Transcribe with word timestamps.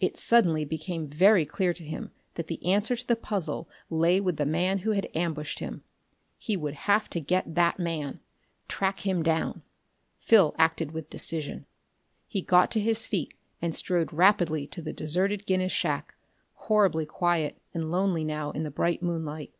It 0.00 0.16
suddenly 0.16 0.64
became 0.64 1.08
very 1.08 1.44
clear 1.44 1.74
to 1.74 1.84
him 1.84 2.10
that 2.36 2.46
the 2.46 2.64
answer 2.64 2.96
to 2.96 3.06
the 3.06 3.14
puzzle 3.14 3.68
lay 3.90 4.18
with 4.18 4.38
the 4.38 4.46
man 4.46 4.78
who 4.78 4.92
had 4.92 5.10
ambushed 5.14 5.58
him. 5.58 5.82
He 6.38 6.56
would 6.56 6.72
have 6.88 7.10
to 7.10 7.20
get 7.20 7.54
that 7.54 7.78
man. 7.78 8.20
Track 8.66 9.00
him 9.00 9.22
down. 9.22 9.60
Phil 10.20 10.54
acted 10.56 10.92
with 10.92 11.10
decision. 11.10 11.66
He 12.26 12.40
got 12.40 12.70
to 12.70 12.80
his 12.80 13.04
feet 13.04 13.34
and 13.60 13.74
strode 13.74 14.10
rapidly 14.10 14.66
to 14.68 14.80
the 14.80 14.94
deserted 14.94 15.44
Guinness 15.44 15.70
shack, 15.72 16.14
horribly 16.54 17.04
quiet 17.04 17.60
and 17.74 17.90
lonely 17.90 18.24
now 18.24 18.52
in 18.52 18.62
the 18.62 18.70
bright 18.70 19.02
moonlight. 19.02 19.52